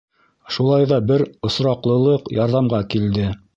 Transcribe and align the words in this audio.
Шулай 0.55 0.87
ҙа 0.91 0.97
бер 1.11 1.25
осраҡлылыҡ 1.49 2.35
ярҙамға 2.41 2.83
килде. 2.97 3.31